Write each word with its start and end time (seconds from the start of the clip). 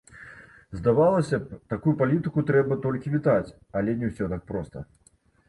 Здавалася 0.77 1.39
б, 1.43 1.57
такую 1.73 1.93
палітыку 1.99 2.39
трэба 2.49 2.79
толькі 2.87 3.13
вітаць, 3.19 3.53
але 3.83 3.97
не 4.01 4.11
ўсё 4.15 4.33
так 4.35 4.51
проста. 4.51 4.77